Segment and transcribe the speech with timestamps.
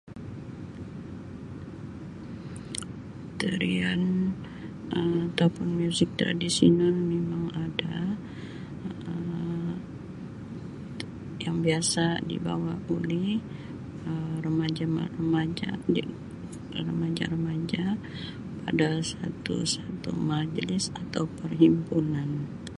[3.39, 4.01] Tarian
[4.95, 7.97] Um atau pun muzik tradisional mimang ada
[9.09, 9.67] Um
[11.45, 13.29] yang biasa dibawa oleh
[14.09, 15.69] Um remaja me remaja
[16.89, 17.83] remaja-remaja
[18.65, 22.29] pada satu satu majlis atau perhimpunan.